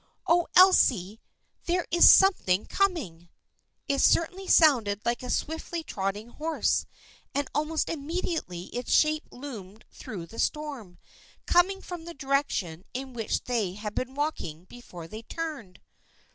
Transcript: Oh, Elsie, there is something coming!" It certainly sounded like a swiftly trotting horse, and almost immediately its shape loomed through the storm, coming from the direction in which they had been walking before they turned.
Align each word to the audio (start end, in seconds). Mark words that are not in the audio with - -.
Oh, 0.25 0.47
Elsie, 0.55 1.19
there 1.65 1.85
is 1.91 2.09
something 2.09 2.65
coming!" 2.65 3.29
It 3.87 3.99
certainly 3.99 4.47
sounded 4.47 4.99
like 5.05 5.21
a 5.21 5.29
swiftly 5.29 5.83
trotting 5.83 6.29
horse, 6.29 6.87
and 7.35 7.47
almost 7.53 7.87
immediately 7.87 8.63
its 8.75 8.91
shape 8.91 9.25
loomed 9.31 9.85
through 9.91 10.25
the 10.25 10.39
storm, 10.39 10.97
coming 11.45 11.83
from 11.83 12.05
the 12.05 12.15
direction 12.15 12.83
in 12.95 13.13
which 13.13 13.43
they 13.43 13.73
had 13.73 13.93
been 13.93 14.15
walking 14.15 14.65
before 14.65 15.07
they 15.07 15.21
turned. 15.21 15.79